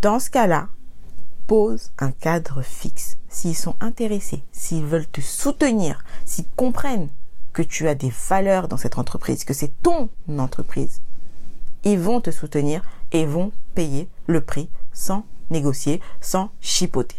Dans 0.01 0.19
ce 0.19 0.29
cas-là, 0.29 0.67
pose 1.47 1.91
un 1.99 2.11
cadre 2.11 2.61
fixe. 2.61 3.17
S'ils 3.29 3.55
sont 3.55 3.75
intéressés, 3.79 4.43
s'ils 4.51 4.85
veulent 4.85 5.07
te 5.07 5.21
soutenir, 5.21 6.03
s'ils 6.25 6.47
comprennent 6.55 7.09
que 7.53 7.61
tu 7.61 7.87
as 7.87 7.95
des 7.95 8.11
valeurs 8.29 8.67
dans 8.67 8.77
cette 8.77 8.97
entreprise, 8.97 9.45
que 9.45 9.53
c'est 9.53 9.71
ton 9.81 10.09
entreprise, 10.37 11.01
ils 11.83 11.99
vont 11.99 12.21
te 12.21 12.31
soutenir 12.31 12.83
et 13.11 13.25
vont 13.25 13.51
payer 13.75 14.09
le 14.27 14.41
prix 14.41 14.69
sans 14.91 15.25
négocier, 15.49 16.01
sans 16.21 16.49
chipoter. 16.61 17.17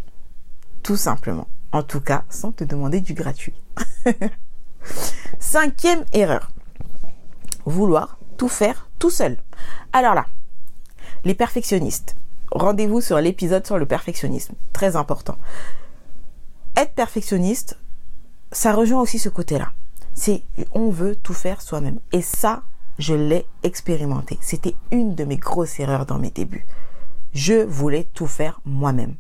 Tout 0.83 0.97
simplement. 0.97 1.49
En 1.73 1.83
tout 1.83 2.00
cas, 2.00 2.25
sans 2.31 2.52
te 2.52 2.64
demander 2.64 3.00
du 3.00 3.14
gratuit. 3.14 3.54
Cinquième 5.38 6.04
erreur. 6.12 6.50
Vouloir 7.64 8.19
tout 8.37 8.49
faire 8.49 8.88
tout 8.99 9.11
seul. 9.11 9.37
Alors 9.93 10.14
là, 10.14 10.26
les 11.25 11.35
perfectionnistes. 11.35 12.16
Rendez-vous 12.50 13.00
sur 13.00 13.19
l'épisode 13.21 13.66
sur 13.66 13.78
le 13.78 13.87
perfectionnisme. 13.87 14.54
Très 14.73 14.97
important. 14.97 15.37
Être 16.76 16.95
perfectionniste, 16.95 17.78
ça 18.52 18.73
rejoint 18.73 19.00
aussi 19.00 19.19
ce 19.19 19.28
côté-là. 19.28 19.73
C'est 20.14 20.43
on 20.73 20.90
veut 20.90 21.16
tout 21.16 21.35
faire 21.35 21.61
soi-même. 21.61 21.99
Et 22.12 22.23
ça, 22.23 22.62
je 22.99 23.14
l'ai 23.14 23.47
expérimenté. 23.62 24.38
C'était 24.40 24.76
une 24.93 25.14
de 25.14 25.25
mes 25.25 25.37
grosses 25.37 25.81
erreurs 25.81 26.07
dans 26.07 26.19
mes 26.19 26.31
débuts. 26.31 26.66
Je 27.35 27.64
voulais 27.64 28.07
tout 28.14 28.29
faire 28.29 28.61
moi-même. 28.64 29.17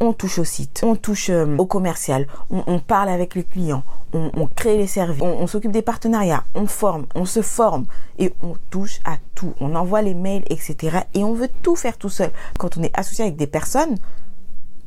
On 0.00 0.12
touche 0.12 0.38
au 0.40 0.44
site, 0.44 0.82
on 0.84 0.94
touche 0.94 1.30
euh, 1.30 1.56
au 1.56 1.64
commercial, 1.64 2.26
on, 2.50 2.80
parle 2.80 3.08
avec 3.08 3.34
les 3.34 3.44
clients, 3.44 3.82
on, 4.12 4.46
crée 4.46 4.76
les 4.76 4.86
services, 4.86 5.22
on, 5.22 5.46
s'occupe 5.46 5.70
des 5.70 5.80
partenariats, 5.80 6.44
on 6.54 6.66
forme, 6.66 7.06
on 7.14 7.24
se 7.24 7.40
forme 7.40 7.86
et 8.18 8.34
on 8.42 8.56
touche 8.68 9.00
à 9.04 9.16
tout. 9.34 9.54
On 9.58 9.74
envoie 9.74 10.02
les 10.02 10.12
mails, 10.12 10.44
etc. 10.50 10.98
Et 11.14 11.24
on 11.24 11.32
veut 11.32 11.48
tout 11.62 11.76
faire 11.76 11.96
tout 11.96 12.10
seul. 12.10 12.30
Quand 12.58 12.76
on 12.76 12.82
est 12.82 12.98
associé 12.98 13.24
avec 13.24 13.36
des 13.36 13.46
personnes, 13.46 13.96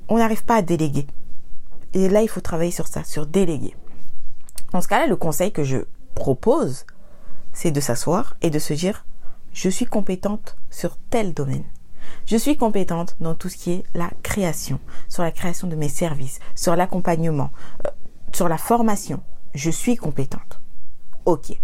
on 0.09 0.17
n'arrive 0.17 0.43
pas 0.43 0.57
à 0.57 0.61
déléguer. 0.61 1.07
Et 1.93 2.07
là, 2.07 2.21
il 2.21 2.29
faut 2.29 2.41
travailler 2.41 2.71
sur 2.71 2.87
ça, 2.87 3.03
sur 3.03 3.25
déléguer. 3.25 3.75
Dans 4.73 4.81
ce 4.81 4.87
cas-là, 4.87 5.07
le 5.07 5.15
conseil 5.15 5.51
que 5.51 5.63
je 5.63 5.77
propose, 6.13 6.85
c'est 7.51 7.71
de 7.71 7.79
s'asseoir 7.79 8.35
et 8.41 8.51
de 8.51 8.59
se 8.59 8.73
dire, 8.73 9.05
je 9.53 9.69
suis 9.69 9.85
compétente 9.85 10.55
sur 10.69 10.97
tel 11.09 11.33
domaine. 11.33 11.63
Je 12.29 12.37
suis 12.37 12.57
compétente 12.57 13.15
dans 13.21 13.33
tout 13.33 13.49
ce 13.49 13.57
qui 13.57 13.71
est 13.71 13.83
la 13.95 14.11
création, 14.21 14.79
sur 15.07 15.23
la 15.23 15.31
création 15.31 15.67
de 15.67 15.75
mes 15.75 15.89
services, 15.89 16.37
sur 16.53 16.75
l'accompagnement, 16.75 17.49
euh, 17.87 17.89
sur 18.33 18.47
la 18.47 18.59
formation. 18.59 19.23
Je 19.55 19.71
suis 19.71 19.95
compétente. 19.95 20.61
Ok. 21.25 21.59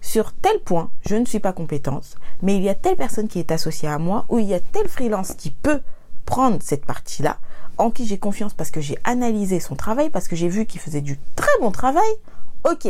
Sur 0.00 0.32
tel 0.32 0.58
point, 0.64 0.90
je 1.06 1.14
ne 1.14 1.24
suis 1.24 1.38
pas 1.38 1.52
compétente, 1.52 2.16
mais 2.42 2.56
il 2.56 2.62
y 2.64 2.68
a 2.68 2.74
telle 2.74 2.96
personne 2.96 3.28
qui 3.28 3.38
est 3.38 3.52
associée 3.52 3.88
à 3.88 3.98
moi 3.98 4.26
ou 4.28 4.40
il 4.40 4.46
y 4.46 4.54
a 4.54 4.58
tel 4.58 4.88
freelance 4.88 5.34
qui 5.34 5.52
peut 5.52 5.80
prendre 6.26 6.58
cette 6.60 6.86
partie-là, 6.86 7.38
en 7.78 7.92
qui 7.92 8.04
j'ai 8.04 8.18
confiance 8.18 8.52
parce 8.52 8.72
que 8.72 8.80
j'ai 8.80 8.98
analysé 9.04 9.60
son 9.60 9.76
travail, 9.76 10.10
parce 10.10 10.26
que 10.26 10.34
j'ai 10.34 10.48
vu 10.48 10.66
qu'il 10.66 10.80
faisait 10.80 11.02
du 11.02 11.20
très 11.36 11.56
bon 11.60 11.70
travail. 11.70 12.02
Ok, 12.68 12.88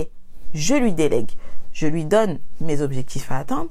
je 0.55 0.75
lui 0.75 0.95
délègue, 0.95 1.33
je 1.75 1.87
lui 1.87 2.07
donne 2.07 2.39
mes 2.62 2.81
objectifs 2.81 3.31
à 3.31 3.37
atteindre 3.37 3.69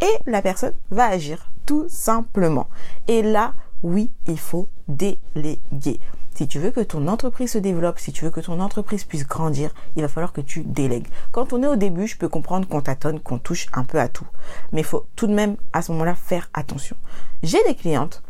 et 0.00 0.30
la 0.30 0.42
personne 0.42 0.74
va 0.90 1.06
agir 1.06 1.50
tout 1.66 1.86
simplement. 1.88 2.68
Et 3.08 3.22
là, 3.22 3.54
oui, 3.82 4.10
il 4.26 4.38
faut 4.38 4.68
déléguer. 4.88 6.00
Si 6.34 6.48
tu 6.48 6.58
veux 6.58 6.70
que 6.70 6.80
ton 6.80 7.06
entreprise 7.08 7.52
se 7.52 7.58
développe, 7.58 7.98
si 7.98 8.12
tu 8.12 8.24
veux 8.24 8.30
que 8.30 8.40
ton 8.40 8.60
entreprise 8.60 9.04
puisse 9.04 9.26
grandir, 9.26 9.74
il 9.96 10.02
va 10.02 10.08
falloir 10.08 10.32
que 10.32 10.40
tu 10.40 10.62
délègues. 10.62 11.06
Quand 11.32 11.52
on 11.52 11.62
est 11.62 11.66
au 11.66 11.76
début, 11.76 12.06
je 12.06 12.16
peux 12.16 12.28
comprendre 12.28 12.66
qu'on 12.66 12.80
tâtonne, 12.80 13.20
qu'on 13.20 13.38
touche 13.38 13.66
un 13.72 13.84
peu 13.84 14.00
à 14.00 14.08
tout. 14.08 14.26
Mais 14.72 14.80
il 14.80 14.86
faut 14.86 15.06
tout 15.16 15.26
de 15.26 15.34
même 15.34 15.56
à 15.72 15.82
ce 15.82 15.92
moment-là 15.92 16.14
faire 16.14 16.48
attention. 16.54 16.96
J'ai 17.42 17.62
des 17.64 17.74
clientes, 17.74 18.22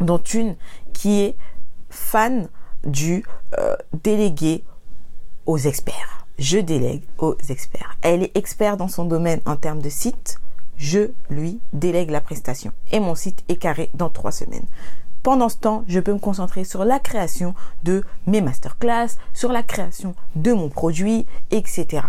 dont 0.00 0.18
une 0.18 0.56
qui 0.92 1.20
est 1.20 1.36
fan 1.88 2.48
du 2.84 3.24
euh, 3.58 3.76
délégué 4.02 4.64
aux 5.46 5.58
experts. 5.58 6.26
Je 6.38 6.58
délègue 6.58 7.02
aux 7.18 7.36
experts. 7.48 7.96
Elle 8.02 8.22
est 8.22 8.36
experte 8.36 8.78
dans 8.78 8.88
son 8.88 9.04
domaine 9.04 9.40
en 9.44 9.56
termes 9.56 9.82
de 9.82 9.90
site, 9.90 10.40
je 10.80 11.10
lui 11.28 11.60
délègue 11.72 12.10
la 12.10 12.22
prestation. 12.22 12.72
Et 12.90 12.98
mon 12.98 13.14
site 13.14 13.44
est 13.48 13.56
carré 13.56 13.90
dans 13.94 14.08
trois 14.08 14.32
semaines. 14.32 14.66
Pendant 15.22 15.50
ce 15.50 15.58
temps, 15.58 15.84
je 15.86 16.00
peux 16.00 16.14
me 16.14 16.18
concentrer 16.18 16.64
sur 16.64 16.84
la 16.84 16.98
création 16.98 17.54
de 17.84 18.02
mes 18.26 18.40
masterclass, 18.40 19.10
sur 19.34 19.52
la 19.52 19.62
création 19.62 20.14
de 20.34 20.52
mon 20.52 20.70
produit, 20.70 21.26
etc. 21.50 22.02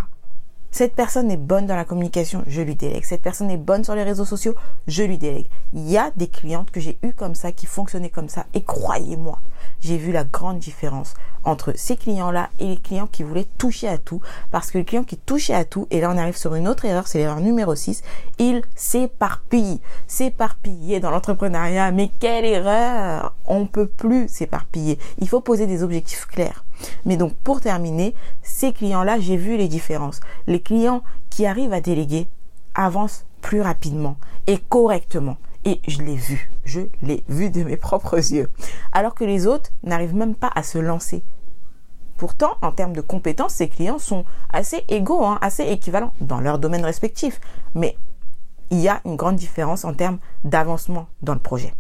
Cette 0.73 0.95
personne 0.95 1.29
est 1.29 1.37
bonne 1.37 1.65
dans 1.67 1.75
la 1.75 1.83
communication, 1.83 2.43
je 2.47 2.61
lui 2.61 2.75
délègue. 2.75 3.03
Cette 3.03 3.21
personne 3.21 3.51
est 3.51 3.57
bonne 3.57 3.83
sur 3.83 3.93
les 3.93 4.03
réseaux 4.03 4.23
sociaux, 4.23 4.55
je 4.87 5.03
lui 5.03 5.17
délègue. 5.17 5.47
Il 5.73 5.89
y 5.89 5.97
a 5.97 6.11
des 6.15 6.27
clientes 6.27 6.71
que 6.71 6.79
j'ai 6.79 6.97
eues 7.03 7.11
comme 7.11 7.35
ça, 7.35 7.51
qui 7.51 7.65
fonctionnaient 7.65 8.09
comme 8.09 8.29
ça. 8.29 8.45
Et 8.53 8.63
croyez-moi, 8.63 9.41
j'ai 9.81 9.97
vu 9.97 10.13
la 10.13 10.23
grande 10.23 10.59
différence 10.59 11.13
entre 11.43 11.73
ces 11.75 11.97
clients-là 11.97 12.49
et 12.59 12.67
les 12.67 12.77
clients 12.77 13.09
qui 13.11 13.23
voulaient 13.23 13.47
toucher 13.57 13.89
à 13.89 13.97
tout. 13.97 14.21
Parce 14.49 14.71
que 14.71 14.77
le 14.77 14.85
client 14.85 15.03
qui 15.03 15.17
touchait 15.17 15.53
à 15.53 15.65
tout, 15.65 15.87
et 15.91 15.99
là 15.99 16.09
on 16.09 16.17
arrive 16.17 16.37
sur 16.37 16.55
une 16.55 16.69
autre 16.69 16.85
erreur, 16.85 17.05
c'est 17.05 17.17
l'erreur 17.17 17.41
numéro 17.41 17.75
6, 17.75 18.01
il 18.39 18.61
s'éparpille. 18.73 19.81
S'éparpiller 20.07 21.01
dans 21.01 21.11
l'entrepreneuriat, 21.11 21.91
mais 21.91 22.09
quelle 22.19 22.45
erreur 22.45 23.35
On 23.45 23.65
peut 23.65 23.87
plus 23.87 24.29
s'éparpiller. 24.29 24.97
Il 25.19 25.27
faut 25.27 25.41
poser 25.41 25.67
des 25.67 25.83
objectifs 25.83 26.27
clairs. 26.27 26.63
Mais 27.05 27.17
donc 27.17 27.33
pour 27.33 27.61
terminer, 27.61 28.15
ces 28.41 28.73
clients-là, 28.73 29.19
j'ai 29.19 29.38
vu 29.38 29.57
les 29.57 29.67
différences. 29.67 30.19
Les 30.47 30.61
clients 30.61 31.03
qui 31.29 31.45
arrivent 31.45 31.73
à 31.73 31.81
déléguer 31.81 32.27
avancent 32.73 33.25
plus 33.41 33.61
rapidement 33.61 34.17
et 34.47 34.57
correctement. 34.57 35.38
Et 35.65 35.79
je 35.88 36.01
l'ai 36.01 36.15
vu, 36.15 36.51
je 36.65 36.81
l'ai 37.01 37.23
vu 37.29 37.51
de 37.51 37.63
mes 37.63 37.77
propres 37.77 38.17
yeux. 38.17 38.50
Alors 38.93 39.13
que 39.13 39.23
les 39.23 39.45
autres 39.45 39.71
n'arrivent 39.83 40.15
même 40.15 40.35
pas 40.35 40.51
à 40.55 40.63
se 40.63 40.79
lancer. 40.79 41.23
Pourtant, 42.17 42.51
en 42.61 42.71
termes 42.71 42.93
de 42.93 43.01
compétences, 43.01 43.53
ces 43.53 43.69
clients 43.69 44.00
sont 44.00 44.25
assez 44.51 44.83
égaux, 44.89 45.23
hein, 45.23 45.39
assez 45.41 45.63
équivalents 45.63 46.13
dans 46.21 46.39
leur 46.39 46.59
domaine 46.59 46.85
respectif. 46.85 47.39
Mais 47.73 47.97
il 48.69 48.79
y 48.79 48.88
a 48.88 49.01
une 49.05 49.15
grande 49.15 49.35
différence 49.35 49.85
en 49.85 49.93
termes 49.93 50.19
d'avancement 50.43 51.07
dans 51.21 51.33
le 51.33 51.39
projet. 51.39 51.73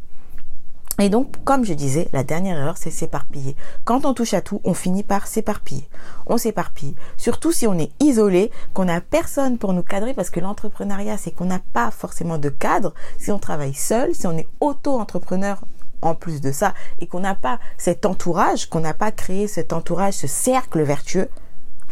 Et 0.99 1.09
donc, 1.09 1.43
comme 1.43 1.65
je 1.65 1.73
disais, 1.73 2.09
la 2.13 2.23
dernière 2.23 2.57
erreur, 2.57 2.77
c'est 2.77 2.91
s'éparpiller. 2.91 3.55
Quand 3.85 4.05
on 4.05 4.13
touche 4.13 4.33
à 4.33 4.41
tout, 4.41 4.61
on 4.63 4.73
finit 4.73 5.03
par 5.03 5.25
s'éparpiller. 5.25 5.87
On 6.27 6.37
s'éparpille. 6.37 6.95
Surtout 7.17 7.51
si 7.51 7.65
on 7.65 7.77
est 7.79 7.91
isolé, 8.01 8.51
qu'on 8.73 8.85
n'a 8.85 9.01
personne 9.01 9.57
pour 9.57 9.73
nous 9.73 9.83
cadrer, 9.83 10.13
parce 10.13 10.29
que 10.29 10.39
l'entrepreneuriat, 10.39 11.17
c'est 11.17 11.31
qu'on 11.31 11.45
n'a 11.45 11.61
pas 11.73 11.91
forcément 11.91 12.37
de 12.37 12.49
cadre. 12.49 12.93
Si 13.17 13.31
on 13.31 13.39
travaille 13.39 13.73
seul, 13.73 14.13
si 14.13 14.27
on 14.27 14.37
est 14.37 14.47
auto-entrepreneur 14.59 15.61
en 16.01 16.15
plus 16.15 16.41
de 16.41 16.51
ça, 16.51 16.73
et 16.99 17.07
qu'on 17.07 17.19
n'a 17.19 17.35
pas 17.35 17.59
cet 17.77 18.05
entourage, 18.05 18.67
qu'on 18.69 18.79
n'a 18.79 18.93
pas 18.93 19.11
créé 19.11 19.47
cet 19.47 19.71
entourage, 19.73 20.15
ce 20.15 20.27
cercle 20.27 20.81
vertueux, 20.81 21.29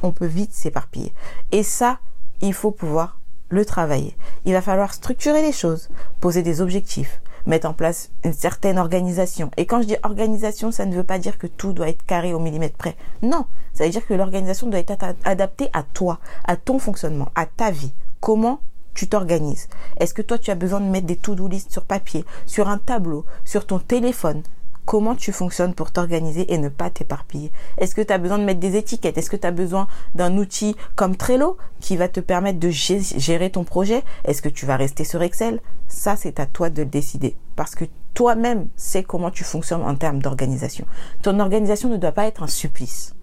on 0.04 0.12
peut 0.12 0.26
vite 0.26 0.54
s'éparpiller. 0.54 1.14
Et 1.52 1.64
ça, 1.64 2.00
il 2.42 2.54
faut 2.54 2.72
pouvoir 2.72 3.20
le 3.50 3.66
travailler. 3.66 4.16
Il 4.46 4.54
va 4.54 4.62
falloir 4.62 4.94
structurer 4.94 5.42
les 5.42 5.52
choses, 5.52 5.90
poser 6.20 6.44
des 6.44 6.62
objectifs, 6.62 7.22
mettre 7.50 7.68
en 7.68 7.74
place 7.74 8.12
une 8.24 8.34
certaine 8.34 8.78
organisation. 8.78 9.52
Et 9.58 9.66
quand 9.66 9.82
je 9.82 9.88
dis 9.88 9.96
organisation, 10.04 10.72
ça 10.72 10.86
ne 10.86 10.96
veut 10.96 11.04
pas 11.04 11.20
dire 11.20 11.38
que 11.38 11.48
tout 11.48 11.74
doit 11.74 11.90
être 11.90 12.06
carré 12.06 12.34
au 12.34 12.40
millimètre 12.40 12.78
près. 12.78 12.96
Non, 13.22 13.46
ça 13.74 13.84
veut 13.84 13.90
dire 13.90 14.06
que 14.06 14.14
l'organisation 14.14 14.68
doit 14.68 14.80
être 14.80 14.96
adaptée 15.24 15.70
à 15.74 15.84
toi, 15.84 16.20
à 16.46 16.56
ton 16.56 16.80
fonctionnement, 16.80 17.30
à 17.36 17.46
ta 17.46 17.72
vie. 17.72 17.94
Comment 18.20 18.62
tu 18.94 19.08
t'organises? 19.08 19.68
Est-ce 19.98 20.14
que 20.14 20.22
toi 20.22 20.38
tu 20.38 20.52
as 20.52 20.56
besoin 20.56 20.80
de 20.80 20.86
mettre 20.86 21.08
des 21.08 21.16
to-do 21.16 21.48
list 21.48 21.72
sur 21.72 21.84
papier, 21.84 22.24
sur 22.46 22.70
un 22.70 22.78
tableau, 22.78 23.26
sur 23.46 23.66
ton 23.66 23.80
téléphone? 23.80 24.44
Comment 24.90 25.14
tu 25.14 25.32
fonctionnes 25.32 25.76
pour 25.76 25.92
t'organiser 25.92 26.52
et 26.52 26.58
ne 26.58 26.68
pas 26.68 26.90
t'éparpiller. 26.90 27.52
Est-ce 27.78 27.94
que 27.94 28.02
tu 28.02 28.12
as 28.12 28.18
besoin 28.18 28.40
de 28.40 28.44
mettre 28.44 28.60
des 28.60 28.76
étiquettes? 28.76 29.20
Est-ce 29.20 29.30
que 29.30 29.38
tu 29.38 29.46
as 29.46 29.52
besoin 29.52 29.88
d'un 30.16 30.36
outil 30.36 30.76
comme 30.96 31.16
Trello 31.16 31.58
qui 31.80 31.96
va 31.96 32.08
te 32.08 32.20
permettre 32.20 32.58
de 32.58 32.72
gérer 32.72 33.52
ton 33.52 33.64
projet? 33.64 34.02
Est-ce 34.26 34.42
que 34.42 34.50
tu 34.50 34.66
vas 34.66 34.78
rester 34.78 35.04
sur 35.04 35.22
Excel? 35.22 35.62
Ça, 35.88 36.16
c'est 36.16 36.40
à 36.40 36.48
toi 36.48 36.72
de 36.72 36.82
le 36.82 36.90
décider 36.90 37.36
parce 37.56 37.76
que 37.76 37.86
toi-même 38.16 38.68
sais 38.78 39.04
comment 39.04 39.30
tu 39.30 39.44
fonctionnes 39.44 39.84
en 39.84 39.94
termes 39.94 40.24
d'organisation. 40.24 40.88
Ton 41.22 41.40
organisation 41.40 41.90
ne 41.90 41.98
doit 41.98 42.12
pas 42.12 42.26
être 42.26 42.42
un 42.42 42.48
supplice. 42.48 43.14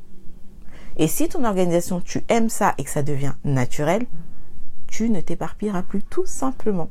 Et 0.96 1.08
si 1.08 1.28
ton 1.28 1.44
organisation, 1.44 2.00
tu 2.00 2.22
aimes 2.28 2.48
ça 2.48 2.74
et 2.78 2.84
que 2.84 2.90
ça 2.90 3.02
devient 3.02 3.34
naturel, 3.42 4.06
tu 4.86 5.10
ne 5.10 5.20
t'éparpilleras 5.20 5.82
plus 5.82 6.02
tout 6.02 6.26
simplement. 6.26 6.90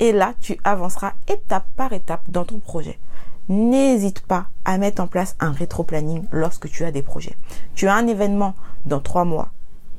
Et 0.00 0.10
là, 0.10 0.34
tu 0.40 0.58
avanceras 0.64 1.12
étape 1.28 1.68
par 1.76 1.92
étape 1.92 2.28
dans 2.28 2.44
ton 2.44 2.58
projet 2.58 2.98
n'hésite 3.48 4.20
pas 4.20 4.46
à 4.64 4.78
mettre 4.78 5.02
en 5.02 5.06
place 5.06 5.36
un 5.40 5.52
rétro-planning 5.52 6.24
lorsque 6.32 6.68
tu 6.68 6.84
as 6.84 6.92
des 6.92 7.02
projets. 7.02 7.36
Tu 7.74 7.88
as 7.88 7.94
un 7.94 8.06
événement 8.06 8.54
dans 8.86 9.00
trois 9.00 9.24
mois. 9.24 9.50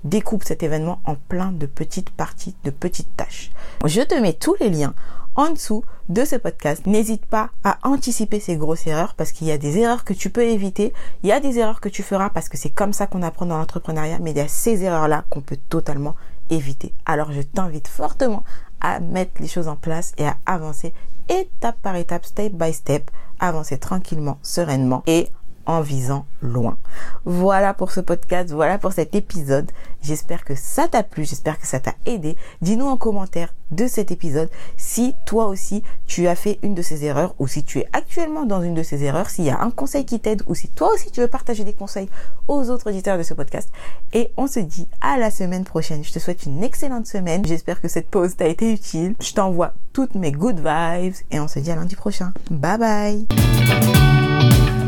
Découpe 0.03 0.43
cet 0.43 0.63
événement 0.63 0.99
en 1.05 1.15
plein 1.15 1.51
de 1.51 1.65
petites 1.65 2.11
parties, 2.11 2.55
de 2.63 2.69
petites 2.69 3.15
tâches. 3.17 3.51
Je 3.85 4.01
te 4.01 4.15
mets 4.15 4.33
tous 4.33 4.55
les 4.59 4.69
liens 4.69 4.93
en 5.35 5.51
dessous 5.51 5.83
de 6.09 6.25
ce 6.25 6.35
podcast. 6.35 6.85
N'hésite 6.85 7.25
pas 7.25 7.49
à 7.63 7.77
anticiper 7.83 8.39
ces 8.39 8.57
grosses 8.57 8.87
erreurs 8.87 9.13
parce 9.15 9.31
qu'il 9.31 9.47
y 9.47 9.51
a 9.51 9.57
des 9.57 9.77
erreurs 9.77 10.03
que 10.03 10.13
tu 10.13 10.29
peux 10.29 10.43
éviter. 10.43 10.93
Il 11.23 11.29
y 11.29 11.31
a 11.31 11.39
des 11.39 11.59
erreurs 11.59 11.81
que 11.81 11.89
tu 11.89 12.03
feras 12.03 12.29
parce 12.29 12.49
que 12.49 12.57
c'est 12.57 12.69
comme 12.69 12.93
ça 12.93 13.07
qu'on 13.07 13.21
apprend 13.21 13.45
dans 13.45 13.57
l'entrepreneuriat. 13.57 14.19
Mais 14.19 14.31
il 14.31 14.37
y 14.37 14.41
a 14.41 14.47
ces 14.47 14.83
erreurs-là 14.83 15.25
qu'on 15.29 15.41
peut 15.41 15.59
totalement 15.69 16.15
éviter. 16.49 16.93
Alors 17.05 17.31
je 17.31 17.41
t'invite 17.41 17.87
fortement 17.87 18.43
à 18.81 18.99
mettre 18.99 19.41
les 19.41 19.47
choses 19.47 19.67
en 19.67 19.75
place 19.75 20.13
et 20.17 20.25
à 20.25 20.37
avancer 20.45 20.93
étape 21.29 21.77
par 21.81 21.95
étape, 21.95 22.25
step 22.25 22.53
by 22.53 22.73
step, 22.73 23.11
avancer 23.39 23.77
tranquillement, 23.77 24.37
sereinement 24.41 25.03
et 25.07 25.29
en 25.67 25.81
visant 25.81 26.25
loin. 26.41 26.77
Voilà 27.25 27.73
pour 27.73 27.91
ce 27.91 27.99
podcast, 27.99 28.51
voilà 28.51 28.79
pour 28.79 28.93
cet 28.93 29.13
épisode. 29.13 29.69
J'espère 30.01 30.45
que 30.45 30.55
ça 30.55 30.87
t'a 30.87 31.03
plu, 31.03 31.25
j'espère 31.25 31.59
que 31.59 31.67
ça 31.67 31.79
t'a 31.79 31.93
aidé. 32.05 32.37
Dis-nous 32.61 32.85
en 32.85 32.97
commentaire 32.97 33.53
de 33.71 33.85
cet 33.85 34.11
épisode 34.11 34.49
si 34.77 35.13
toi 35.25 35.47
aussi 35.47 35.83
tu 36.05 36.27
as 36.27 36.35
fait 36.35 36.57
une 36.63 36.73
de 36.73 36.81
ces 36.81 37.03
erreurs 37.03 37.35
ou 37.37 37.47
si 37.47 37.65
tu 37.65 37.79
es 37.79 37.87
actuellement 37.91 38.45
dans 38.45 38.61
une 38.61 38.73
de 38.73 38.83
ces 38.83 39.03
erreurs, 39.03 39.29
s'il 39.29 39.43
y 39.43 39.49
a 39.49 39.59
un 39.59 39.71
conseil 39.71 40.05
qui 40.05 40.21
t'aide 40.21 40.41
ou 40.47 40.55
si 40.55 40.69
toi 40.69 40.93
aussi 40.93 41.11
tu 41.11 41.19
veux 41.19 41.27
partager 41.27 41.65
des 41.65 41.73
conseils 41.73 42.09
aux 42.47 42.69
autres 42.69 42.89
auditeurs 42.89 43.17
de 43.17 43.23
ce 43.23 43.33
podcast. 43.33 43.69
Et 44.13 44.31
on 44.37 44.47
se 44.47 44.61
dit 44.61 44.87
à 45.01 45.17
la 45.17 45.29
semaine 45.31 45.65
prochaine. 45.65 46.03
Je 46.03 46.13
te 46.13 46.19
souhaite 46.19 46.45
une 46.45 46.63
excellente 46.63 47.07
semaine. 47.07 47.45
J'espère 47.45 47.81
que 47.81 47.89
cette 47.89 48.07
pause 48.07 48.37
t'a 48.37 48.47
été 48.47 48.71
utile. 48.71 49.15
Je 49.19 49.33
t'envoie 49.33 49.73
toutes 49.91 50.15
mes 50.15 50.31
good 50.31 50.59
vibes 50.59 51.15
et 51.31 51.39
on 51.41 51.49
se 51.49 51.59
dit 51.59 51.71
à 51.71 51.75
lundi 51.75 51.95
prochain. 51.95 52.31
Bye 52.49 52.77
bye 52.77 53.96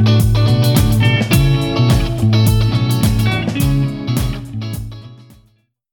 Música 0.09 0.78